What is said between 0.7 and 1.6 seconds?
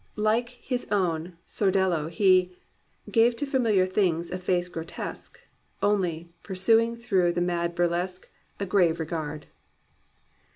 own